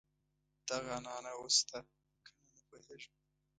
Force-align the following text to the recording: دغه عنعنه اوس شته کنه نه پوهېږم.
دغه 0.67 0.89
عنعنه 0.97 1.31
اوس 1.37 1.53
شته 1.61 1.77
کنه 2.25 2.41
نه 2.53 2.61
پوهېږم. 2.67 3.15